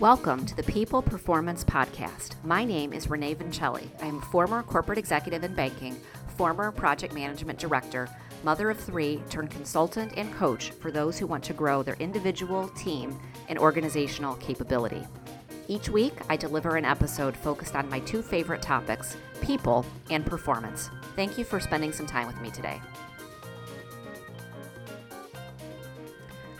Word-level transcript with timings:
Welcome 0.00 0.44
to 0.44 0.54
the 0.54 0.62
People 0.62 1.00
Performance 1.00 1.64
Podcast. 1.64 2.34
My 2.44 2.64
name 2.66 2.92
is 2.92 3.08
Renee 3.08 3.34
Vincelli. 3.34 3.88
I 4.02 4.06
am 4.08 4.18
a 4.18 4.26
former 4.26 4.62
corporate 4.62 4.98
executive 4.98 5.42
in 5.42 5.54
banking, 5.54 5.96
former 6.36 6.70
project 6.70 7.14
management 7.14 7.58
director, 7.58 8.06
mother 8.44 8.68
of 8.68 8.78
three, 8.78 9.22
turned 9.30 9.50
consultant 9.50 10.12
and 10.18 10.30
coach 10.34 10.72
for 10.72 10.90
those 10.90 11.18
who 11.18 11.26
want 11.26 11.42
to 11.44 11.54
grow 11.54 11.82
their 11.82 11.94
individual, 11.94 12.68
team, 12.76 13.18
and 13.48 13.58
organizational 13.58 14.34
capability. 14.34 15.02
Each 15.66 15.88
week, 15.88 16.12
I 16.28 16.36
deliver 16.36 16.76
an 16.76 16.84
episode 16.84 17.34
focused 17.34 17.74
on 17.74 17.88
my 17.88 18.00
two 18.00 18.20
favorite 18.20 18.60
topics 18.60 19.16
people 19.40 19.86
and 20.10 20.26
performance. 20.26 20.90
Thank 21.14 21.38
you 21.38 21.44
for 21.44 21.58
spending 21.58 21.92
some 21.92 22.06
time 22.06 22.26
with 22.26 22.38
me 22.42 22.50
today. 22.50 22.82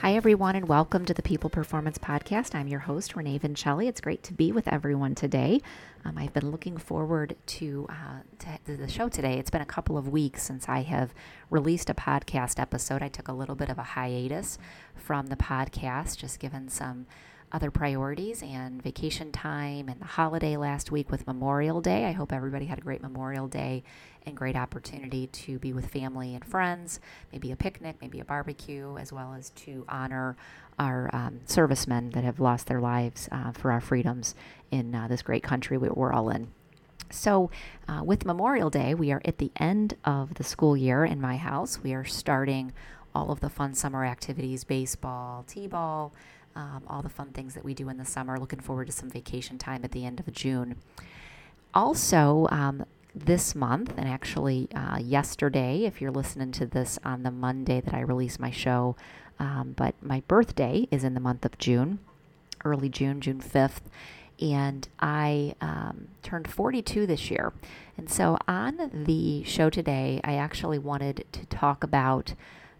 Hi, 0.06 0.14
everyone, 0.14 0.54
and 0.54 0.68
welcome 0.68 1.04
to 1.06 1.12
the 1.12 1.20
People 1.20 1.50
Performance 1.50 1.98
Podcast. 1.98 2.54
I'm 2.54 2.68
your 2.68 2.78
host, 2.78 3.16
Renee 3.16 3.40
Vincelli. 3.40 3.88
It's 3.88 4.00
great 4.00 4.22
to 4.22 4.32
be 4.32 4.52
with 4.52 4.68
everyone 4.68 5.16
today. 5.16 5.60
Um, 6.04 6.16
I've 6.16 6.32
been 6.32 6.52
looking 6.52 6.76
forward 6.76 7.34
to, 7.44 7.88
uh, 7.88 8.20
to 8.38 8.76
the 8.76 8.86
show 8.86 9.08
today. 9.08 9.40
It's 9.40 9.50
been 9.50 9.62
a 9.62 9.66
couple 9.66 9.98
of 9.98 10.06
weeks 10.06 10.44
since 10.44 10.68
I 10.68 10.82
have 10.82 11.12
released 11.50 11.90
a 11.90 11.94
podcast 11.94 12.60
episode. 12.60 13.02
I 13.02 13.08
took 13.08 13.26
a 13.26 13.32
little 13.32 13.56
bit 13.56 13.68
of 13.68 13.78
a 13.78 13.82
hiatus 13.82 14.58
from 14.94 15.26
the 15.26 15.34
podcast, 15.34 16.18
just 16.18 16.38
given 16.38 16.68
some 16.68 17.06
other 17.52 17.70
priorities 17.70 18.42
and 18.42 18.82
vacation 18.82 19.32
time 19.32 19.88
and 19.88 20.00
the 20.00 20.06
holiday 20.06 20.56
last 20.56 20.90
week 20.90 21.10
with 21.10 21.26
Memorial 21.26 21.80
Day. 21.80 22.04
I 22.04 22.12
hope 22.12 22.32
everybody 22.32 22.66
had 22.66 22.78
a 22.78 22.82
great 22.82 23.02
Memorial 23.02 23.48
Day 23.48 23.82
and 24.24 24.36
great 24.36 24.56
opportunity 24.56 25.28
to 25.28 25.58
be 25.58 25.72
with 25.72 25.86
family 25.86 26.34
and 26.34 26.44
friends, 26.44 27.00
maybe 27.32 27.52
a 27.52 27.56
picnic, 27.56 27.96
maybe 28.00 28.20
a 28.20 28.24
barbecue, 28.24 28.96
as 28.98 29.12
well 29.12 29.34
as 29.34 29.50
to 29.50 29.84
honor 29.88 30.36
our 30.78 31.08
um, 31.12 31.40
servicemen 31.46 32.10
that 32.10 32.24
have 32.24 32.40
lost 32.40 32.66
their 32.66 32.80
lives 32.80 33.28
uh, 33.30 33.52
for 33.52 33.70
our 33.70 33.80
freedoms 33.80 34.34
in 34.70 34.94
uh, 34.94 35.06
this 35.08 35.22
great 35.22 35.42
country 35.42 35.78
we're 35.78 36.12
all 36.12 36.28
in. 36.28 36.48
So, 37.08 37.50
uh, 37.88 38.02
with 38.04 38.26
Memorial 38.26 38.68
Day, 38.68 38.92
we 38.92 39.12
are 39.12 39.22
at 39.24 39.38
the 39.38 39.52
end 39.56 39.96
of 40.04 40.34
the 40.34 40.44
school 40.44 40.76
year 40.76 41.04
in 41.04 41.20
my 41.20 41.36
house. 41.36 41.82
We 41.82 41.94
are 41.94 42.04
starting 42.04 42.72
all 43.14 43.30
of 43.30 43.40
the 43.40 43.48
fun 43.48 43.74
summer 43.74 44.04
activities 44.04 44.64
baseball, 44.64 45.44
t 45.46 45.68
ball, 45.68 46.12
um, 46.56 46.82
all 46.88 47.02
the 47.02 47.08
fun 47.08 47.28
things 47.30 47.54
that 47.54 47.64
we 47.64 47.74
do 47.74 47.88
in 47.88 47.98
the 47.98 48.04
summer. 48.04 48.38
Looking 48.38 48.60
forward 48.60 48.86
to 48.86 48.92
some 48.92 49.10
vacation 49.10 49.58
time 49.58 49.84
at 49.84 49.92
the 49.92 50.04
end 50.04 50.18
of 50.18 50.32
June. 50.32 50.76
Also, 51.74 52.48
um, 52.50 52.84
this 53.14 53.54
month, 53.54 53.94
and 53.96 54.08
actually 54.08 54.68
uh, 54.74 54.98
yesterday, 54.98 55.84
if 55.84 56.00
you're 56.00 56.10
listening 56.10 56.52
to 56.52 56.66
this 56.66 56.98
on 57.04 57.22
the 57.22 57.30
Monday 57.30 57.80
that 57.80 57.94
I 57.94 58.00
release 58.00 58.38
my 58.38 58.50
show, 58.50 58.96
um, 59.38 59.74
but 59.76 59.94
my 60.02 60.22
birthday 60.26 60.88
is 60.90 61.04
in 61.04 61.14
the 61.14 61.20
month 61.20 61.44
of 61.44 61.56
June, 61.58 61.98
early 62.64 62.88
June, 62.88 63.20
June 63.20 63.40
5th, 63.40 63.82
and 64.40 64.88
I 64.98 65.54
um, 65.60 66.08
turned 66.22 66.48
42 66.48 67.06
this 67.06 67.30
year. 67.30 67.52
And 67.96 68.10
so 68.10 68.36
on 68.46 68.90
the 68.92 69.44
show 69.44 69.70
today, 69.70 70.20
I 70.24 70.34
actually 70.34 70.78
wanted 70.78 71.24
to 71.32 71.46
talk 71.46 71.82
about 71.82 72.34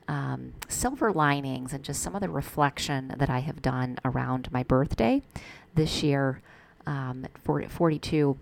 um, 0.09 0.55
silver 0.69 1.13
linings 1.13 1.73
and 1.73 1.85
just 1.85 2.03
some 2.03 2.15
of 2.15 2.21
the 2.21 2.29
reflection 2.29 3.15
that 3.19 3.31
I 3.31 3.41
have 3.41 3.63
done 3.63 3.99
around 4.05 4.51
my 4.53 4.63
birthday 4.63 5.23
this 5.75 6.03
year 6.03 6.41
um, 6.87 7.25
at 7.25 7.39
40, 7.39 7.69
42 7.69 8.39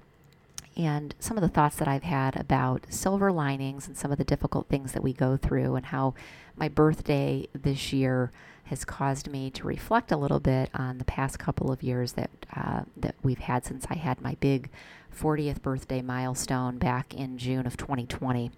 and 0.77 1.15
some 1.19 1.37
of 1.37 1.43
the 1.43 1.49
thoughts 1.49 1.77
that 1.77 1.89
I've 1.89 2.03
had 2.03 2.39
about 2.39 2.87
silver 2.91 3.31
linings 3.31 3.87
and 3.87 3.97
some 3.97 4.11
of 4.11 4.19
the 4.19 4.25
difficult 4.25 4.69
things 4.69 4.93
that 4.93 5.03
we 5.03 5.13
go 5.13 5.37
through, 5.37 5.77
and 5.77 5.87
how 5.87 6.15
my 6.57 6.69
birthday 6.69 7.47
this 7.53 7.93
year 7.93 8.33
has 8.65 8.85
caused 8.85 9.31
me 9.31 9.51
to 9.51 9.67
reflect 9.67 10.11
a 10.11 10.17
little 10.17 10.41
bit 10.41 10.71
on 10.75 10.99
the 10.99 11.05
past 11.05 11.39
couple 11.39 11.71
of 11.71 11.83
years 11.83 12.13
that 12.13 12.31
uh, 12.57 12.83
that 12.97 13.15
we've 13.23 13.39
had 13.39 13.65
since 13.65 13.87
I 13.91 13.95
had 13.95 14.21
my 14.21 14.37
big 14.41 14.71
40th 15.17 15.63
birthday 15.63 16.03
milestone 16.03 16.79
back 16.79 17.15
in 17.15 17.39
June 17.39 17.67
of 17.67 17.77
2020. 17.77 18.51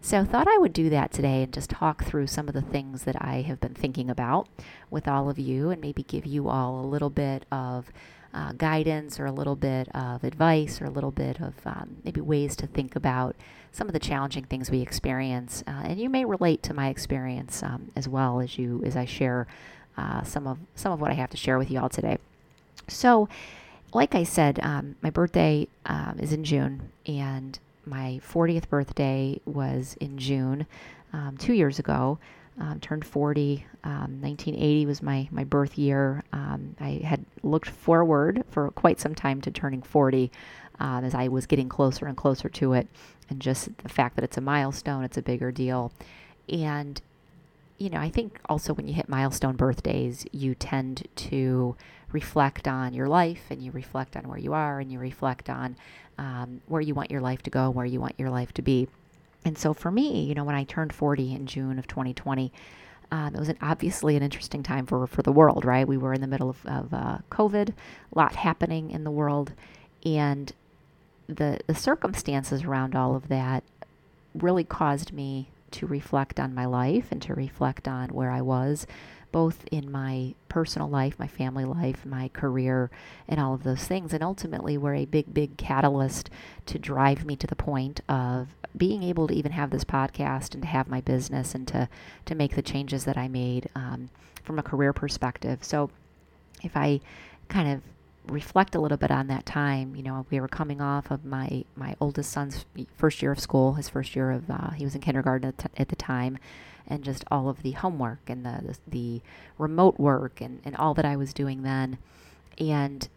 So, 0.00 0.20
I 0.20 0.24
thought 0.24 0.46
I 0.46 0.58
would 0.58 0.72
do 0.72 0.88
that 0.90 1.12
today 1.12 1.42
and 1.42 1.52
just 1.52 1.70
talk 1.70 2.04
through 2.04 2.28
some 2.28 2.48
of 2.48 2.54
the 2.54 2.62
things 2.62 3.04
that 3.04 3.16
I 3.20 3.42
have 3.42 3.60
been 3.60 3.74
thinking 3.74 4.08
about 4.08 4.48
with 4.90 5.08
all 5.08 5.28
of 5.28 5.38
you, 5.38 5.70
and 5.70 5.80
maybe 5.80 6.02
give 6.02 6.26
you 6.26 6.48
all 6.48 6.80
a 6.80 6.86
little 6.86 7.10
bit 7.10 7.44
of 7.50 7.90
uh, 8.36 8.52
guidance 8.52 9.18
or 9.18 9.26
a 9.26 9.32
little 9.32 9.56
bit 9.56 9.88
of 9.94 10.22
advice 10.22 10.80
or 10.80 10.84
a 10.84 10.90
little 10.90 11.10
bit 11.10 11.40
of 11.40 11.54
um, 11.64 11.96
maybe 12.04 12.20
ways 12.20 12.54
to 12.56 12.66
think 12.66 12.94
about 12.94 13.34
some 13.72 13.86
of 13.86 13.94
the 13.94 13.98
challenging 13.98 14.44
things 14.44 14.70
we 14.70 14.80
experience. 14.80 15.64
Uh, 15.66 15.82
and 15.84 15.98
you 15.98 16.10
may 16.10 16.24
relate 16.24 16.62
to 16.62 16.74
my 16.74 16.88
experience 16.88 17.62
um, 17.62 17.90
as 17.96 18.08
well 18.08 18.40
as 18.40 18.58
you 18.58 18.82
as 18.84 18.96
I 18.96 19.06
share 19.06 19.46
uh, 19.96 20.22
some 20.22 20.46
of 20.46 20.58
some 20.74 20.92
of 20.92 21.00
what 21.00 21.10
I 21.10 21.14
have 21.14 21.30
to 21.30 21.36
share 21.36 21.58
with 21.58 21.70
you 21.70 21.80
all 21.80 21.88
today. 21.88 22.18
So, 22.88 23.28
like 23.94 24.14
I 24.14 24.24
said, 24.24 24.60
um, 24.62 24.96
my 25.00 25.10
birthday 25.10 25.68
um, 25.86 26.18
is 26.20 26.32
in 26.32 26.44
June, 26.44 26.90
and 27.06 27.58
my 27.86 28.20
40th 28.26 28.68
birthday 28.68 29.40
was 29.44 29.96
in 30.00 30.18
June 30.18 30.66
um, 31.12 31.36
two 31.38 31.54
years 31.54 31.78
ago 31.78 32.18
um, 32.58 32.80
turned 32.80 33.04
40. 33.04 33.66
Um, 33.84 34.20
1980 34.20 34.86
was 34.86 35.02
my, 35.02 35.28
my 35.30 35.44
birth 35.44 35.78
year. 35.78 36.24
Um, 36.32 36.74
I 36.80 37.00
had 37.04 37.24
looked 37.42 37.68
forward 37.68 38.44
for 38.50 38.70
quite 38.72 39.00
some 39.00 39.14
time 39.14 39.40
to 39.42 39.50
turning 39.50 39.82
40 39.82 40.30
um, 40.80 41.04
as 41.04 41.14
I 41.14 41.28
was 41.28 41.46
getting 41.46 41.68
closer 41.68 42.06
and 42.06 42.16
closer 42.16 42.48
to 42.48 42.72
it. 42.72 42.88
And 43.28 43.40
just 43.40 43.76
the 43.78 43.88
fact 43.88 44.16
that 44.16 44.24
it's 44.24 44.36
a 44.36 44.40
milestone, 44.40 45.04
it's 45.04 45.18
a 45.18 45.22
bigger 45.22 45.52
deal. 45.52 45.92
And, 46.48 47.00
you 47.78 47.90
know, 47.90 47.98
I 47.98 48.08
think 48.08 48.40
also 48.48 48.74
when 48.74 48.88
you 48.88 48.94
hit 48.94 49.08
milestone 49.08 49.56
birthdays, 49.56 50.24
you 50.32 50.54
tend 50.54 51.08
to 51.16 51.76
reflect 52.12 52.66
on 52.66 52.94
your 52.94 53.08
life 53.08 53.44
and 53.50 53.62
you 53.62 53.70
reflect 53.70 54.16
on 54.16 54.28
where 54.28 54.38
you 54.38 54.54
are 54.54 54.80
and 54.80 54.90
you 54.90 54.98
reflect 54.98 55.50
on 55.50 55.76
um, 56.18 56.62
where 56.66 56.80
you 56.80 56.94
want 56.94 57.10
your 57.10 57.20
life 57.20 57.42
to 57.42 57.50
go, 57.50 57.68
where 57.68 57.84
you 57.84 58.00
want 58.00 58.14
your 58.18 58.30
life 58.30 58.52
to 58.54 58.62
be. 58.62 58.88
And 59.44 59.58
so 59.58 59.74
for 59.74 59.90
me, 59.90 60.24
you 60.24 60.34
know, 60.34 60.44
when 60.44 60.54
I 60.54 60.64
turned 60.64 60.92
40 60.92 61.34
in 61.34 61.46
June 61.46 61.78
of 61.78 61.86
2020, 61.86 62.52
um, 63.12 63.34
it 63.34 63.38
was 63.38 63.48
an, 63.48 63.58
obviously 63.60 64.16
an 64.16 64.22
interesting 64.22 64.62
time 64.62 64.86
for, 64.86 65.06
for 65.06 65.22
the 65.22 65.32
world, 65.32 65.64
right? 65.64 65.86
We 65.86 65.96
were 65.96 66.12
in 66.12 66.20
the 66.20 66.26
middle 66.26 66.50
of, 66.50 66.64
of 66.66 66.92
uh, 66.92 67.18
COVID, 67.30 67.70
a 67.70 67.74
lot 68.14 68.34
happening 68.34 68.90
in 68.90 69.04
the 69.04 69.10
world, 69.10 69.52
and 70.04 70.52
the 71.28 71.58
the 71.66 71.74
circumstances 71.74 72.62
around 72.62 72.94
all 72.94 73.16
of 73.16 73.28
that 73.28 73.64
really 74.34 74.64
caused 74.64 75.12
me 75.12 75.48
to 75.72 75.86
reflect 75.86 76.38
on 76.40 76.54
my 76.54 76.66
life 76.66 77.06
and 77.10 77.20
to 77.22 77.34
reflect 77.34 77.88
on 77.88 78.10
where 78.10 78.30
I 78.30 78.40
was, 78.40 78.86
both 79.32 79.64
in 79.70 79.90
my 79.90 80.34
personal 80.48 80.88
life, 80.88 81.18
my 81.18 81.26
family 81.26 81.64
life, 81.64 82.06
my 82.06 82.28
career, 82.28 82.90
and 83.28 83.40
all 83.40 83.54
of 83.54 83.64
those 83.64 83.84
things, 83.84 84.12
and 84.12 84.22
ultimately 84.22 84.78
were 84.78 84.94
a 84.94 85.04
big, 85.04 85.34
big 85.34 85.56
catalyst 85.56 86.30
to 86.66 86.78
drive 86.78 87.24
me 87.24 87.36
to 87.36 87.46
the 87.46 87.56
point 87.56 88.00
of 88.08 88.48
being 88.76 89.02
able 89.02 89.26
to 89.26 89.34
even 89.34 89.52
have 89.52 89.70
this 89.70 89.84
podcast 89.84 90.54
and 90.54 90.62
to 90.62 90.68
have 90.68 90.88
my 90.88 91.00
business 91.00 91.54
and 91.54 91.66
to 91.68 91.88
to 92.26 92.34
make 92.34 92.54
the 92.54 92.62
changes 92.62 93.04
that 93.04 93.16
I 93.16 93.28
made 93.28 93.68
um, 93.74 94.10
from 94.42 94.58
a 94.58 94.62
career 94.62 94.92
perspective. 94.92 95.64
So 95.64 95.90
if 96.62 96.76
I 96.76 97.00
kind 97.48 97.72
of 97.72 97.82
reflect 98.28 98.74
a 98.74 98.80
little 98.80 98.96
bit 98.96 99.10
on 99.10 99.26
that 99.28 99.46
time, 99.46 99.94
you 99.96 100.02
know, 100.02 100.26
we 100.30 100.40
were 100.40 100.48
coming 100.48 100.80
off 100.80 101.10
of 101.10 101.24
my 101.24 101.64
my 101.74 101.96
oldest 102.00 102.30
son's 102.32 102.64
first 102.96 103.22
year 103.22 103.32
of 103.32 103.40
school, 103.40 103.74
his 103.74 103.88
first 103.88 104.16
year 104.16 104.30
of 104.30 104.50
uh, 104.50 104.70
he 104.70 104.84
was 104.84 104.94
in 104.94 105.00
kindergarten 105.00 105.48
at, 105.48 105.58
t- 105.58 105.68
at, 105.76 105.88
the 105.88 105.96
time, 105.96 106.38
and 106.86 107.04
just 107.04 107.24
all 107.30 107.48
of 107.48 107.62
the 107.62 107.72
homework 107.72 108.20
and 108.28 108.44
the 108.44 108.62
the, 108.62 108.78
the 108.88 109.22
remote 109.58 109.98
work 109.98 110.40
and, 110.40 110.60
and 110.64 110.76
all 110.76 110.94
that 110.94 111.04
I 111.04 111.16
was 111.16 111.32
doing 111.32 111.62
then, 111.62 111.98
and 112.58 113.08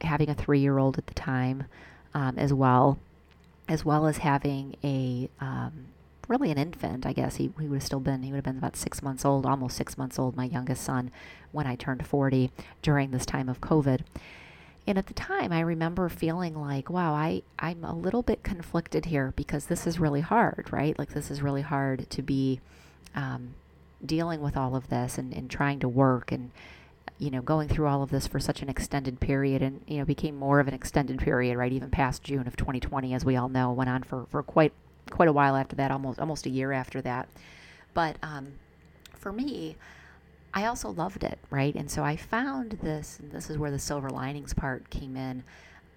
having 0.00 0.28
a 0.28 0.34
three 0.34 0.60
year 0.60 0.78
old 0.78 0.98
at 0.98 1.06
the 1.06 1.14
time 1.14 1.64
um, 2.14 2.38
as 2.38 2.52
well 2.52 2.98
as 3.68 3.84
well 3.84 4.06
as 4.06 4.18
having 4.18 4.76
a 4.84 5.28
um, 5.40 5.86
really 6.28 6.50
an 6.50 6.58
infant, 6.58 7.06
I 7.06 7.12
guess. 7.12 7.36
He, 7.36 7.50
he 7.58 7.66
would 7.66 7.76
have 7.76 7.82
still 7.82 8.00
been, 8.00 8.22
he 8.22 8.30
would 8.30 8.38
have 8.38 8.44
been 8.44 8.58
about 8.58 8.76
six 8.76 9.02
months 9.02 9.24
old, 9.24 9.46
almost 9.46 9.76
six 9.76 9.96
months 9.96 10.18
old, 10.18 10.36
my 10.36 10.44
youngest 10.44 10.82
son, 10.82 11.10
when 11.52 11.66
I 11.66 11.74
turned 11.76 12.06
40 12.06 12.50
during 12.82 13.10
this 13.10 13.26
time 13.26 13.48
of 13.48 13.60
COVID. 13.60 14.00
And 14.86 14.98
at 14.98 15.06
the 15.06 15.14
time, 15.14 15.50
I 15.50 15.60
remember 15.60 16.08
feeling 16.08 16.54
like, 16.60 16.90
wow, 16.90 17.14
I, 17.14 17.42
I'm 17.58 17.84
a 17.84 17.94
little 17.94 18.22
bit 18.22 18.42
conflicted 18.42 19.06
here 19.06 19.32
because 19.34 19.66
this 19.66 19.86
is 19.86 19.98
really 19.98 20.20
hard, 20.20 20.68
right? 20.70 20.98
Like, 20.98 21.14
this 21.14 21.30
is 21.30 21.40
really 21.40 21.62
hard 21.62 22.08
to 22.10 22.22
be 22.22 22.60
um, 23.14 23.54
dealing 24.04 24.42
with 24.42 24.56
all 24.56 24.76
of 24.76 24.90
this 24.90 25.16
and, 25.16 25.32
and 25.32 25.50
trying 25.50 25.80
to 25.80 25.88
work 25.88 26.30
and 26.30 26.50
you 27.18 27.30
know, 27.30 27.40
going 27.40 27.68
through 27.68 27.86
all 27.86 28.02
of 28.02 28.10
this 28.10 28.26
for 28.26 28.40
such 28.40 28.60
an 28.62 28.68
extended 28.68 29.20
period 29.20 29.62
and, 29.62 29.80
you 29.86 29.98
know, 29.98 30.04
became 30.04 30.36
more 30.36 30.58
of 30.60 30.68
an 30.68 30.74
extended 30.74 31.18
period, 31.18 31.56
right? 31.56 31.72
Even 31.72 31.90
past 31.90 32.24
June 32.24 32.46
of 32.46 32.56
2020, 32.56 33.14
as 33.14 33.24
we 33.24 33.36
all 33.36 33.48
know, 33.48 33.72
went 33.72 33.88
on 33.88 34.02
for, 34.02 34.26
for 34.30 34.42
quite, 34.42 34.72
quite 35.10 35.28
a 35.28 35.32
while 35.32 35.54
after 35.54 35.76
that, 35.76 35.90
almost, 35.90 36.18
almost 36.18 36.46
a 36.46 36.50
year 36.50 36.72
after 36.72 37.00
that. 37.02 37.28
But 37.92 38.16
um, 38.22 38.54
for 39.12 39.32
me, 39.32 39.76
I 40.54 40.66
also 40.66 40.88
loved 40.88 41.24
it, 41.24 41.38
right? 41.50 41.74
And 41.74 41.90
so 41.90 42.04
I 42.04 42.16
found 42.16 42.78
this, 42.80 43.18
and 43.20 43.32
this 43.32 43.50
is 43.50 43.58
where 43.58 43.72
the 43.72 43.78
silver 43.78 44.08
linings 44.08 44.54
part 44.54 44.88
came 44.88 45.16
in. 45.16 45.42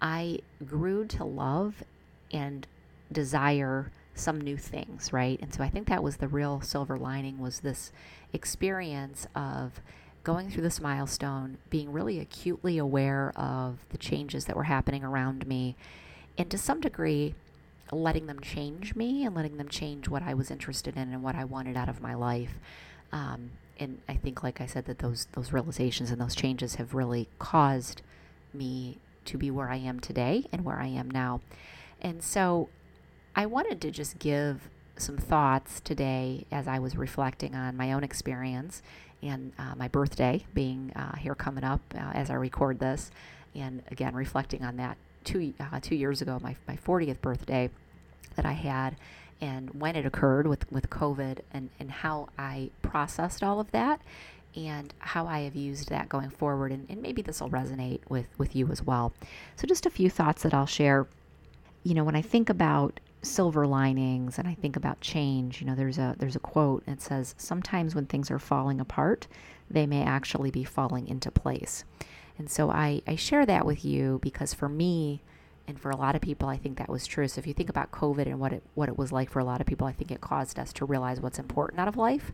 I 0.02 0.40
grew 0.66 1.06
to 1.06 1.24
love 1.24 1.84
and 2.32 2.66
desire 3.12 3.92
some 4.14 4.40
new 4.40 4.56
things, 4.56 5.12
right? 5.12 5.38
And 5.40 5.54
so 5.54 5.62
I 5.62 5.68
think 5.68 5.86
that 5.88 6.02
was 6.02 6.16
the 6.16 6.26
real 6.26 6.60
silver 6.60 6.96
lining 6.96 7.38
was 7.38 7.60
this 7.60 7.92
experience 8.32 9.28
of 9.36 9.80
going 10.24 10.50
through 10.50 10.64
this 10.64 10.80
milestone, 10.80 11.58
being 11.70 11.92
really 11.92 12.18
acutely 12.18 12.78
aware 12.78 13.32
of 13.36 13.86
the 13.90 13.98
changes 13.98 14.46
that 14.46 14.56
were 14.56 14.64
happening 14.64 15.04
around 15.04 15.46
me, 15.46 15.76
and 16.36 16.50
to 16.50 16.58
some 16.58 16.80
degree, 16.80 17.34
letting 17.92 18.26
them 18.26 18.40
change 18.40 18.94
me 18.94 19.24
and 19.24 19.34
letting 19.34 19.56
them 19.56 19.68
change 19.68 20.08
what 20.08 20.22
I 20.22 20.34
was 20.34 20.50
interested 20.50 20.96
in 20.96 21.12
and 21.12 21.22
what 21.22 21.36
I 21.36 21.44
wanted 21.44 21.76
out 21.76 21.88
of 21.88 22.02
my 22.02 22.14
life. 22.14 22.58
Um, 23.12 23.52
and 23.78 24.00
I 24.08 24.14
think, 24.14 24.42
like 24.42 24.60
I 24.60 24.66
said, 24.66 24.86
that 24.86 24.98
those 24.98 25.26
those 25.32 25.52
realizations 25.52 26.10
and 26.10 26.20
those 26.20 26.34
changes 26.34 26.76
have 26.76 26.94
really 26.94 27.28
caused 27.38 28.02
me 28.52 28.98
to 29.26 29.36
be 29.36 29.50
where 29.50 29.68
I 29.68 29.76
am 29.76 30.00
today 30.00 30.46
and 30.52 30.64
where 30.64 30.80
I 30.80 30.86
am 30.86 31.10
now. 31.10 31.40
And 32.00 32.22
so, 32.22 32.68
I 33.36 33.46
wanted 33.46 33.80
to 33.82 33.90
just 33.90 34.18
give 34.18 34.68
some 34.96 35.16
thoughts 35.16 35.80
today 35.80 36.44
as 36.50 36.66
I 36.66 36.78
was 36.78 36.96
reflecting 36.96 37.54
on 37.54 37.76
my 37.76 37.92
own 37.92 38.02
experience 38.02 38.82
and 39.22 39.52
uh, 39.58 39.74
my 39.76 39.88
birthday 39.88 40.44
being 40.54 40.92
uh, 40.94 41.16
here 41.16 41.34
coming 41.34 41.64
up 41.64 41.80
uh, 41.94 41.98
as 42.14 42.30
I 42.30 42.34
record 42.34 42.78
this, 42.78 43.10
and 43.54 43.82
again 43.90 44.14
reflecting 44.14 44.64
on 44.64 44.76
that 44.76 44.96
two 45.24 45.54
uh, 45.60 45.80
two 45.80 45.94
years 45.94 46.22
ago, 46.22 46.38
my 46.42 46.56
my 46.66 46.76
40th 46.76 47.20
birthday 47.20 47.70
that 48.36 48.46
I 48.46 48.52
had, 48.52 48.96
and 49.40 49.70
when 49.80 49.96
it 49.96 50.06
occurred 50.06 50.46
with 50.46 50.70
with 50.70 50.90
COVID, 50.90 51.40
and 51.52 51.70
and 51.78 51.90
how 51.90 52.28
I 52.38 52.70
processed 52.82 53.42
all 53.42 53.60
of 53.60 53.70
that, 53.72 54.00
and 54.56 54.92
how 54.98 55.26
I 55.26 55.40
have 55.40 55.56
used 55.56 55.88
that 55.90 56.08
going 56.08 56.30
forward, 56.30 56.72
and, 56.72 56.86
and 56.88 57.02
maybe 57.02 57.22
this 57.22 57.40
will 57.40 57.50
resonate 57.50 58.00
with 58.08 58.26
with 58.38 58.56
you 58.56 58.68
as 58.68 58.82
well. 58.82 59.12
So 59.56 59.66
just 59.66 59.86
a 59.86 59.90
few 59.90 60.10
thoughts 60.10 60.42
that 60.42 60.54
I'll 60.54 60.66
share. 60.66 61.06
You 61.84 61.94
know, 61.94 62.04
when 62.04 62.16
I 62.16 62.22
think 62.22 62.50
about 62.50 63.00
silver 63.22 63.66
linings 63.66 64.38
and 64.38 64.46
I 64.46 64.54
think 64.54 64.76
about 64.76 65.00
change, 65.00 65.60
you 65.60 65.66
know, 65.66 65.74
there's 65.74 65.98
a 65.98 66.14
there's 66.18 66.36
a 66.36 66.40
quote 66.40 66.86
that 66.86 67.00
says 67.00 67.34
sometimes 67.38 67.94
when 67.94 68.06
things 68.06 68.30
are 68.30 68.38
falling 68.38 68.80
apart, 68.80 69.26
they 69.70 69.86
may 69.86 70.02
actually 70.02 70.50
be 70.50 70.64
falling 70.64 71.08
into 71.08 71.30
place. 71.30 71.84
And 72.38 72.48
so 72.48 72.70
I, 72.70 73.02
I 73.06 73.16
share 73.16 73.44
that 73.46 73.66
with 73.66 73.84
you 73.84 74.20
because 74.22 74.54
for 74.54 74.68
me 74.68 75.22
and 75.68 75.78
for 75.78 75.90
a 75.90 75.96
lot 75.96 76.16
of 76.16 76.20
people 76.20 76.48
I 76.48 76.56
think 76.56 76.78
that 76.78 76.88
was 76.88 77.06
true. 77.06 77.28
So 77.28 77.38
if 77.38 77.46
you 77.46 77.54
think 77.54 77.68
about 77.68 77.92
COVID 77.92 78.26
and 78.26 78.40
what 78.40 78.52
it 78.52 78.62
what 78.74 78.88
it 78.88 78.98
was 78.98 79.12
like 79.12 79.30
for 79.30 79.38
a 79.38 79.44
lot 79.44 79.60
of 79.60 79.66
people, 79.66 79.86
I 79.86 79.92
think 79.92 80.10
it 80.10 80.20
caused 80.20 80.58
us 80.58 80.72
to 80.74 80.84
realize 80.84 81.20
what's 81.20 81.38
important 81.38 81.80
out 81.80 81.88
of 81.88 81.96
life. 81.96 82.32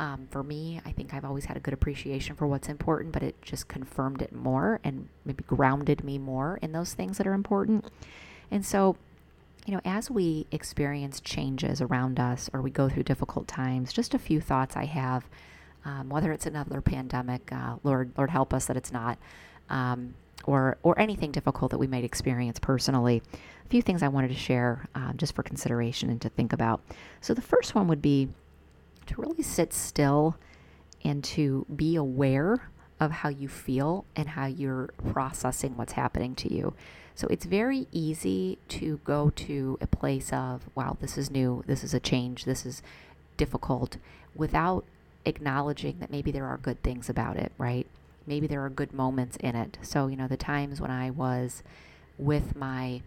Um, 0.00 0.28
for 0.30 0.42
me, 0.42 0.80
I 0.86 0.92
think 0.92 1.12
I've 1.12 1.26
always 1.26 1.44
had 1.44 1.58
a 1.58 1.60
good 1.60 1.74
appreciation 1.74 2.34
for 2.34 2.46
what's 2.46 2.70
important, 2.70 3.12
but 3.12 3.22
it 3.22 3.40
just 3.42 3.68
confirmed 3.68 4.22
it 4.22 4.32
more 4.32 4.80
and 4.82 5.08
maybe 5.26 5.44
grounded 5.44 6.02
me 6.02 6.16
more 6.16 6.58
in 6.62 6.72
those 6.72 6.94
things 6.94 7.18
that 7.18 7.26
are 7.26 7.34
important. 7.34 7.84
And 8.50 8.64
so 8.64 8.96
you 9.66 9.74
know, 9.74 9.80
as 9.84 10.10
we 10.10 10.46
experience 10.50 11.20
changes 11.20 11.80
around 11.80 12.18
us 12.18 12.48
or 12.52 12.62
we 12.62 12.70
go 12.70 12.88
through 12.88 13.02
difficult 13.02 13.46
times, 13.46 13.92
just 13.92 14.14
a 14.14 14.18
few 14.18 14.40
thoughts 14.40 14.76
I 14.76 14.86
have, 14.86 15.28
um, 15.84 16.08
whether 16.08 16.32
it's 16.32 16.46
another 16.46 16.80
pandemic, 16.80 17.52
uh, 17.52 17.76
Lord, 17.82 18.12
Lord 18.16 18.30
help 18.30 18.54
us 18.54 18.66
that 18.66 18.76
it's 18.76 18.92
not, 18.92 19.18
um, 19.68 20.14
or 20.44 20.78
or 20.82 20.98
anything 20.98 21.30
difficult 21.30 21.70
that 21.70 21.78
we 21.78 21.86
might 21.86 22.04
experience 22.04 22.58
personally. 22.58 23.22
A 23.64 23.68
few 23.68 23.82
things 23.82 24.02
I 24.02 24.08
wanted 24.08 24.28
to 24.28 24.34
share 24.34 24.86
um, 24.94 25.14
just 25.16 25.34
for 25.34 25.42
consideration 25.42 26.10
and 26.10 26.20
to 26.22 26.28
think 26.28 26.52
about. 26.52 26.80
So 27.20 27.34
the 27.34 27.42
first 27.42 27.74
one 27.74 27.86
would 27.88 28.02
be 28.02 28.28
to 29.06 29.20
really 29.20 29.42
sit 29.42 29.72
still 29.72 30.36
and 31.04 31.24
to 31.24 31.66
be 31.74 31.96
aware 31.96 32.70
of 32.98 33.10
how 33.10 33.28
you 33.28 33.48
feel 33.48 34.04
and 34.14 34.30
how 34.30 34.46
you're 34.46 34.90
processing 35.10 35.76
what's 35.76 35.94
happening 35.94 36.34
to 36.36 36.52
you. 36.52 36.74
So 37.14 37.26
it's 37.28 37.44
very 37.44 37.86
easy 37.92 38.58
to 38.68 39.00
go 39.04 39.30
to 39.30 39.78
a 39.80 39.86
place 39.86 40.32
of, 40.32 40.68
wow, 40.74 40.96
this 41.00 41.18
is 41.18 41.30
new, 41.30 41.62
this 41.66 41.82
is 41.82 41.94
a 41.94 42.00
change, 42.00 42.44
this 42.44 42.64
is 42.64 42.82
difficult, 43.36 43.96
without 44.34 44.84
acknowledging 45.24 45.98
that 45.98 46.10
maybe 46.10 46.30
there 46.30 46.46
are 46.46 46.56
good 46.56 46.82
things 46.82 47.08
about 47.08 47.36
it, 47.36 47.52
right? 47.58 47.86
Maybe 48.26 48.46
there 48.46 48.64
are 48.64 48.70
good 48.70 48.92
moments 48.92 49.36
in 49.36 49.56
it. 49.56 49.78
So, 49.82 50.06
you 50.06 50.16
know, 50.16 50.28
the 50.28 50.36
times 50.36 50.80
when 50.80 50.90
I 50.90 51.10
was 51.10 51.62
with 52.18 52.54
my 52.54 53.02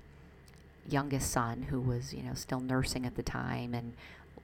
youngest 0.90 1.32
son, 1.32 1.64
who 1.64 1.80
was, 1.80 2.14
you 2.14 2.24
know, 2.24 2.34
still 2.34 2.60
nursing 2.60 3.06
at 3.06 3.16
the 3.16 3.24
time 3.24 3.74
and 3.74 3.94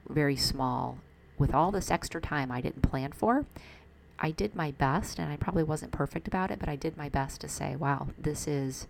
very 0.08 0.36
small, 0.36 0.98
with 1.38 1.54
all 1.54 1.70
this 1.70 1.90
extra 1.90 2.20
time 2.20 2.50
I 2.50 2.60
didn't 2.60 2.82
plan 2.82 3.12
for, 3.12 3.46
I 4.18 4.30
did 4.30 4.54
my 4.54 4.70
best, 4.72 5.18
and 5.18 5.32
I 5.32 5.36
probably 5.36 5.62
wasn't 5.62 5.92
perfect 5.92 6.28
about 6.28 6.50
it, 6.50 6.58
but 6.58 6.68
I 6.68 6.76
did 6.76 6.96
my 6.96 7.08
best 7.08 7.40
to 7.40 7.48
say, 7.48 7.74
wow, 7.74 8.08
this 8.18 8.46
is 8.46 8.86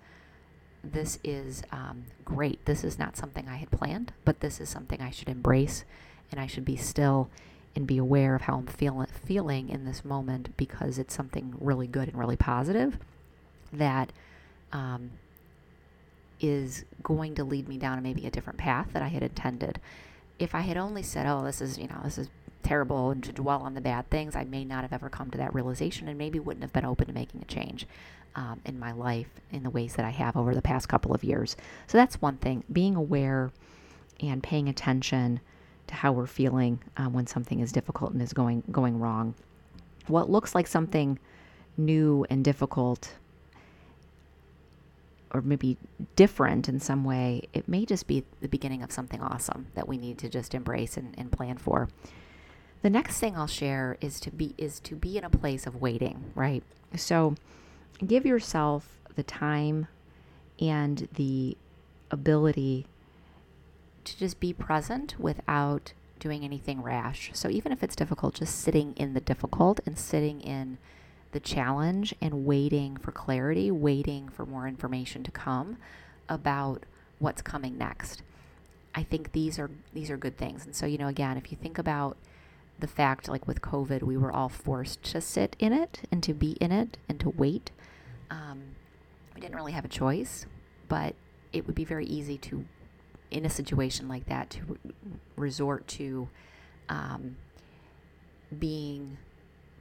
this 0.83 1.19
is 1.23 1.63
um, 1.73 2.05
great. 2.25 2.65
This 2.65 2.85
is 2.85 2.99
not 2.99 3.17
something 3.17 3.47
I 3.49 3.57
had 3.57 3.71
planned, 3.71 4.13
but 4.25 4.41
this 4.41 4.61
is 4.61 4.69
something 4.69 5.01
I 5.01 5.11
should 5.11 5.29
embrace, 5.29 5.85
and 6.31 6.41
I 6.41 6.47
should 6.47 6.65
be 6.65 6.77
still 6.77 7.29
and 7.77 7.87
be 7.87 7.99
aware 7.99 8.35
of 8.35 8.43
how 8.43 8.57
I'm 8.57 8.67
feel- 8.67 9.07
feeling 9.25 9.69
in 9.69 9.85
this 9.85 10.05
moment 10.05 10.57
because 10.57 10.99
it's 10.99 11.15
something 11.15 11.55
really 11.61 11.87
good 11.87 12.09
and 12.09 12.19
really 12.19 12.37
positive 12.37 12.99
that 13.73 14.13
um, 14.73 15.11
is 16.41 16.85
going 17.03 17.35
to 17.37 17.45
lead 17.45 17.69
me 17.69 17.79
down 17.79 18.03
maybe 18.03 18.27
a 18.27 18.31
different 18.31 18.59
path 18.59 18.89
that 18.93 19.03
I 19.03 19.09
had 19.09 19.23
intended. 19.23 19.81
If 20.39 20.55
I 20.55 20.61
had 20.61 20.77
only 20.77 21.03
said, 21.03 21.27
"Oh, 21.27 21.45
this 21.45 21.61
is 21.61 21.79
you 21.79 21.87
know 21.87 22.01
this 22.03 22.19
is 22.19 22.29
terrible," 22.63 23.11
and 23.11 23.23
to 23.25 23.33
dwell 23.33 23.63
on 23.63 23.75
the 23.75 23.81
bad 23.81 24.09
things, 24.11 24.35
I 24.35 24.45
may 24.45 24.65
not 24.65 24.83
have 24.83 24.93
ever 24.93 25.09
come 25.09 25.31
to 25.31 25.39
that 25.39 25.55
realization, 25.55 26.09
and 26.09 26.17
maybe 26.17 26.41
wouldn't 26.41 26.63
have 26.63 26.73
been 26.73 26.85
open 26.85 27.07
to 27.07 27.13
making 27.13 27.43
a 27.43 27.45
change 27.45 27.87
um, 28.35 28.61
in 28.65 28.79
my 28.79 28.93
life 28.93 29.29
in 29.53 29.63
the 29.63 29.71
ways 29.71 29.95
that 29.97 30.07
I 30.07 30.11
have 30.11 30.37
over 30.37 30.55
the 30.55 30.63
past 30.63 30.89
couple 30.89 31.15
of 31.15 31.23
years. 31.23 31.57
So 31.87 31.99
that's 31.99 32.23
one 32.23 32.39
thing: 32.39 32.65
being 32.73 32.97
aware 32.97 33.53
and 34.21 34.43
paying 34.43 34.69
attention 34.69 35.41
to 35.91 35.97
how 35.97 36.13
we're 36.13 36.27
feeling 36.27 36.81
um, 36.97 37.13
when 37.13 37.27
something 37.27 37.61
is 37.61 37.73
difficult 37.73 38.13
and 38.13 38.23
is 38.23 38.33
going 38.33 38.63
going 38.71 38.99
wrong. 38.99 39.35
What 40.07 40.31
looks 40.31 40.55
like 40.55 40.67
something 40.67 41.19
new 41.77 42.25
and 42.31 42.45
difficult 42.45 43.15
or 45.33 45.41
maybe 45.43 45.77
different 46.17 46.69
in 46.69 46.81
some 46.81 47.05
way, 47.05 47.43
it 47.53 47.69
may 47.69 47.85
just 47.85 48.07
be 48.07 48.25
the 48.41 48.49
beginning 48.49 48.83
of 48.83 48.91
something 48.91 49.21
awesome 49.21 49.67
that 49.75 49.87
we 49.87 49.97
need 49.97 50.19
to 50.19 50.29
just 50.29 50.55
embrace 50.55 50.97
and, 50.97 51.15
and 51.17 51.31
plan 51.31 51.57
for. 51.57 51.89
The 52.83 52.91
next 52.91 53.19
thing 53.19 53.37
I'll 53.37 53.47
share 53.47 53.97
is 54.01 54.19
to 54.21 54.31
be 54.31 54.55
is 54.57 54.81
to 54.81 54.95
be 54.95 55.19
in 55.19 55.25
a 55.25 55.31
place 55.31 55.67
of 55.67 55.81
waiting, 55.81 56.33
right? 56.35 56.63
So 56.97 57.35
give 58.05 58.25
yourself 58.25 58.99
the 59.17 59.23
time 59.23 59.89
and 60.61 61.09
the 61.15 61.57
ability 62.11 62.87
to 64.13 64.19
just 64.19 64.41
be 64.41 64.53
present 64.53 65.15
without 65.19 65.93
doing 66.19 66.45
anything 66.45 66.83
rash. 66.83 67.31
So 67.33 67.49
even 67.49 67.73
if 67.73 67.83
it's 67.83 67.97
difficult, 67.97 68.35
just 68.35 68.61
sitting 68.61 68.93
in 68.97 69.15
the 69.15 69.21
difficult 69.21 69.81
and 69.87 69.99
sitting 69.99 70.41
in 70.41 70.79
the 71.33 71.41
challenge 71.41 72.15
and 72.21 72.45
waiting 72.45 72.97
for 72.97 73.13
clarity, 73.13 73.71
waiting 73.71 74.29
for 74.29 74.45
more 74.45 74.67
information 74.69 75.23
to 75.25 75.31
come 75.31 75.79
about 76.29 76.85
what's 77.19 77.43
coming 77.43 77.79
next. 77.79 78.23
I 78.95 79.03
think 79.03 79.33
these 79.33 79.59
are 79.59 79.71
these 79.93 80.11
are 80.11 80.17
good 80.17 80.37
things. 80.37 80.65
And 80.65 80.75
so, 80.75 80.87
you 80.87 80.99
know, 80.99 81.09
again, 81.09 81.37
if 81.37 81.53
you 81.53 81.57
think 81.57 81.79
about 81.79 82.17
the 82.79 82.87
fact 82.87 83.29
like 83.29 83.47
with 83.47 83.61
COVID, 83.61 84.03
we 84.03 84.17
were 84.17 84.33
all 84.33 84.49
forced 84.49 85.03
to 85.05 85.21
sit 85.21 85.55
in 85.59 85.73
it 85.73 86.01
and 86.11 86.23
to 86.23 86.35
be 86.35 86.53
in 86.53 86.73
it 86.73 86.97
and 87.09 87.21
to 87.21 87.31
wait. 87.31 87.71
Um, 88.31 88.63
we 89.35 89.41
didn't 89.41 89.57
really 89.57 89.73
have 89.73 89.85
a 89.85 89.89
choice, 89.89 90.47
but 90.89 91.15
it 91.53 91.67
would 91.67 91.75
be 91.75 91.85
very 91.85 92.07
easy 92.07 92.39
to 92.39 92.65
in 93.31 93.45
a 93.45 93.51
situation 93.51 94.09
like 94.09 94.27
that 94.27 94.51
to 94.51 94.61
re- 94.65 94.93
resort 95.37 95.87
to 95.89 96.29
um, 96.89 97.37
being 98.59 99.19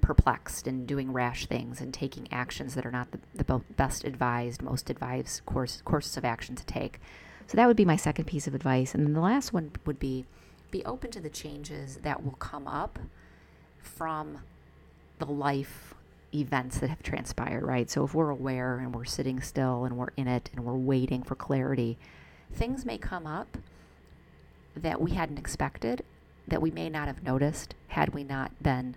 perplexed 0.02 0.68
and 0.68 0.88
doing 0.88 1.12
rash 1.12 1.46
things 1.46 1.82
and 1.82 1.94
taking 1.94 2.28
actions 2.32 2.76
that 2.76 2.86
are 2.86 2.92
not 2.92 3.10
the, 3.12 3.44
the 3.44 3.60
best 3.76 4.04
advised, 4.04 4.62
most 4.62 4.90
advised 4.90 5.46
course, 5.46 5.82
courses 5.86 6.18
of 6.18 6.26
action 6.26 6.56
to 6.56 6.66
take. 6.66 7.00
So 7.48 7.56
that 7.58 7.68
would 7.68 7.78
be 7.78 7.86
my 7.86 7.96
second 7.96 8.26
piece 8.26 8.48
of 8.48 8.56
advice. 8.56 8.94
And 8.94 9.06
then 9.06 9.14
the 9.14 9.22
last 9.22 9.54
one 9.54 9.72
would 9.86 10.00
be 10.00 10.26
be 10.72 10.86
open 10.86 11.10
to 11.10 11.20
the 11.20 11.30
changes 11.30 11.98
that 12.04 12.24
will 12.24 12.34
come 12.34 12.68
up 12.68 13.00
from 13.82 14.40
the 15.18 15.26
life 15.26 15.96
events 16.34 16.78
that 16.80 16.90
have 16.90 17.02
transpired, 17.02 17.64
right? 17.64 17.90
So 17.90 18.04
if 18.04 18.14
we're 18.14 18.30
aware 18.30 18.78
and 18.78 18.94
we're 18.94 19.06
sitting 19.06 19.42
still 19.42 19.86
and 19.86 19.98
we're 19.98 20.12
in 20.16 20.28
it 20.28 20.50
and 20.54 20.64
we're 20.64 20.76
waiting 20.76 21.24
for 21.24 21.36
clarity, 21.36 21.98
things 22.54 22.86
may 22.86 22.98
come 22.98 23.26
up 23.28 23.58
that 24.76 25.02
we 25.02 25.12
hadn't 25.12 25.38
expected, 25.38 26.04
that 26.48 26.62
we 26.62 26.72
may 26.72 26.90
not 26.90 27.08
have 27.08 27.24
noticed 27.24 27.76
had 27.90 28.14
we 28.14 28.24
not 28.24 28.52
been 28.62 28.96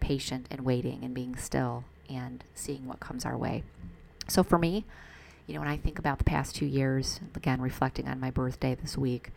patient 0.00 0.46
and 0.50 0.62
waiting 0.62 1.04
and 1.04 1.14
being 1.14 1.36
still 1.36 1.84
and 2.08 2.42
seeing 2.54 2.86
what 2.86 3.00
comes 3.00 3.24
our 3.24 3.36
way. 3.36 3.62
So 4.28 4.42
for 4.42 4.58
me, 4.58 4.84
you 5.46 5.54
know, 5.54 5.60
when 5.60 5.68
I 5.68 5.76
think 5.76 5.98
about 5.98 6.18
the 6.18 6.24
past 6.24 6.54
two 6.54 6.66
years, 6.66 7.20
again, 7.34 7.60
reflecting 7.60 8.08
on 8.08 8.20
my 8.20 8.30
birthday 8.30 8.76
this 8.80 8.96
week, 8.96 9.30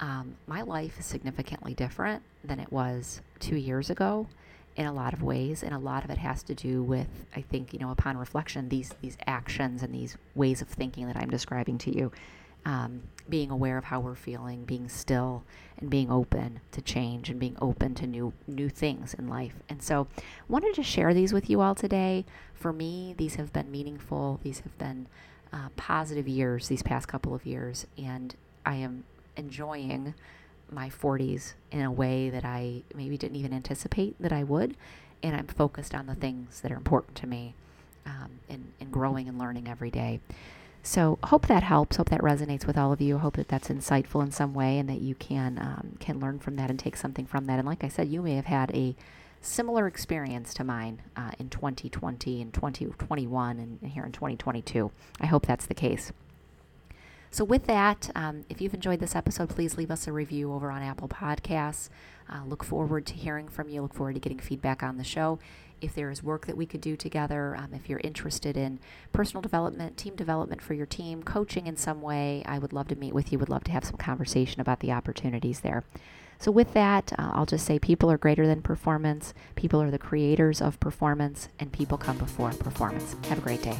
um, 0.00 0.36
my 0.46 0.62
life 0.62 0.98
is 0.98 1.06
significantly 1.06 1.74
different 1.74 2.22
than 2.42 2.58
it 2.58 2.72
was 2.72 3.20
two 3.38 3.56
years 3.56 3.90
ago 3.90 4.26
in 4.76 4.86
a 4.86 4.92
lot 4.92 5.12
of 5.12 5.22
ways 5.22 5.62
and 5.62 5.72
a 5.72 5.78
lot 5.78 6.04
of 6.04 6.10
it 6.10 6.18
has 6.18 6.42
to 6.42 6.54
do 6.54 6.82
with 6.82 7.06
i 7.36 7.40
think 7.40 7.72
you 7.72 7.78
know 7.78 7.90
upon 7.90 8.16
reflection 8.16 8.68
these 8.68 8.92
these 9.02 9.16
actions 9.26 9.82
and 9.82 9.94
these 9.94 10.16
ways 10.34 10.60
of 10.60 10.68
thinking 10.68 11.06
that 11.06 11.16
i'm 11.16 11.30
describing 11.30 11.78
to 11.78 11.96
you 11.96 12.10
um, 12.64 13.02
being 13.28 13.50
aware 13.50 13.78
of 13.78 13.84
how 13.84 14.00
we're 14.00 14.14
feeling, 14.14 14.64
being 14.64 14.88
still, 14.88 15.44
and 15.78 15.90
being 15.90 16.10
open 16.10 16.60
to 16.72 16.80
change 16.80 17.30
and 17.30 17.40
being 17.40 17.56
open 17.60 17.94
to 17.94 18.06
new 18.06 18.32
new 18.46 18.68
things 18.68 19.14
in 19.14 19.28
life. 19.28 19.54
And 19.68 19.82
so, 19.82 20.06
wanted 20.48 20.74
to 20.74 20.82
share 20.82 21.14
these 21.14 21.32
with 21.32 21.48
you 21.50 21.60
all 21.60 21.74
today. 21.74 22.24
For 22.54 22.72
me, 22.72 23.14
these 23.16 23.34
have 23.36 23.52
been 23.52 23.70
meaningful. 23.70 24.40
These 24.42 24.60
have 24.60 24.76
been 24.78 25.06
uh, 25.52 25.68
positive 25.76 26.28
years 26.28 26.68
these 26.68 26.82
past 26.82 27.08
couple 27.08 27.34
of 27.34 27.46
years, 27.46 27.86
and 27.96 28.34
I 28.64 28.76
am 28.76 29.04
enjoying 29.36 30.14
my 30.70 30.88
40s 30.88 31.54
in 31.70 31.82
a 31.82 31.92
way 31.92 32.30
that 32.30 32.44
I 32.44 32.82
maybe 32.94 33.16
didn't 33.16 33.36
even 33.36 33.52
anticipate 33.52 34.20
that 34.20 34.32
I 34.32 34.42
would. 34.42 34.76
And 35.22 35.34
I'm 35.36 35.46
focused 35.46 35.94
on 35.94 36.06
the 36.06 36.14
things 36.14 36.60
that 36.60 36.70
are 36.72 36.76
important 36.76 37.16
to 37.18 37.26
me 37.26 37.54
um, 38.04 38.40
and, 38.48 38.72
and 38.80 38.92
growing 38.92 39.28
and 39.28 39.38
learning 39.38 39.68
every 39.68 39.90
day. 39.90 40.20
So 40.86 41.18
hope 41.24 41.46
that 41.46 41.62
helps. 41.62 41.96
Hope 41.96 42.10
that 42.10 42.20
resonates 42.20 42.66
with 42.66 42.76
all 42.76 42.92
of 42.92 43.00
you. 43.00 43.16
Hope 43.16 43.36
that 43.36 43.48
that's 43.48 43.68
insightful 43.68 44.22
in 44.22 44.30
some 44.30 44.52
way 44.52 44.78
and 44.78 44.86
that 44.90 45.00
you 45.00 45.14
can 45.14 45.58
um, 45.58 45.96
can 45.98 46.20
learn 46.20 46.38
from 46.38 46.56
that 46.56 46.68
and 46.68 46.78
take 46.78 46.96
something 46.96 47.24
from 47.24 47.46
that. 47.46 47.58
And 47.58 47.66
like 47.66 47.82
I 47.82 47.88
said, 47.88 48.08
you 48.08 48.20
may 48.20 48.34
have 48.34 48.44
had 48.44 48.70
a 48.76 48.94
similar 49.40 49.86
experience 49.86 50.52
to 50.54 50.62
mine 50.62 51.00
uh, 51.16 51.30
in 51.38 51.48
2020 51.48 52.42
and 52.42 52.52
2021 52.52 53.58
and 53.58 53.90
here 53.90 54.04
in 54.04 54.12
2022. 54.12 54.90
I 55.20 55.26
hope 55.26 55.46
that's 55.46 55.64
the 55.64 55.74
case. 55.74 56.12
So, 57.30 57.44
with 57.44 57.64
that, 57.64 58.10
um, 58.14 58.44
if 58.50 58.60
you've 58.60 58.74
enjoyed 58.74 59.00
this 59.00 59.16
episode, 59.16 59.48
please 59.48 59.76
leave 59.76 59.90
us 59.90 60.06
a 60.06 60.12
review 60.12 60.52
over 60.52 60.70
on 60.70 60.82
Apple 60.82 61.08
Podcasts. 61.08 61.88
Uh, 62.30 62.44
look 62.46 62.62
forward 62.62 63.06
to 63.06 63.14
hearing 63.14 63.48
from 63.48 63.70
you. 63.70 63.82
Look 63.82 63.94
forward 63.94 64.14
to 64.14 64.20
getting 64.20 64.38
feedback 64.38 64.82
on 64.82 64.98
the 64.98 65.04
show. 65.04 65.38
If 65.80 65.94
there 65.94 66.10
is 66.10 66.22
work 66.22 66.46
that 66.46 66.56
we 66.56 66.66
could 66.66 66.80
do 66.80 66.96
together, 66.96 67.56
um, 67.56 67.74
if 67.74 67.88
you're 67.88 68.00
interested 68.02 68.56
in 68.56 68.78
personal 69.12 69.42
development, 69.42 69.96
team 69.96 70.14
development 70.16 70.62
for 70.62 70.74
your 70.74 70.86
team, 70.86 71.22
coaching 71.22 71.66
in 71.66 71.76
some 71.76 72.00
way, 72.00 72.42
I 72.46 72.58
would 72.58 72.72
love 72.72 72.88
to 72.88 72.96
meet 72.96 73.14
with 73.14 73.32
you. 73.32 73.38
Would 73.38 73.48
love 73.48 73.64
to 73.64 73.72
have 73.72 73.84
some 73.84 73.96
conversation 73.96 74.60
about 74.60 74.80
the 74.80 74.92
opportunities 74.92 75.60
there. 75.60 75.84
So, 76.38 76.50
with 76.50 76.72
that, 76.74 77.12
uh, 77.18 77.30
I'll 77.34 77.46
just 77.46 77.64
say 77.64 77.78
people 77.78 78.10
are 78.10 78.18
greater 78.18 78.46
than 78.46 78.60
performance, 78.60 79.34
people 79.54 79.80
are 79.80 79.90
the 79.90 79.98
creators 79.98 80.60
of 80.60 80.80
performance, 80.80 81.48
and 81.58 81.72
people 81.72 81.96
come 81.96 82.18
before 82.18 82.50
performance. 82.50 83.16
Have 83.28 83.38
a 83.38 83.42
great 83.42 83.62
day. 83.62 83.78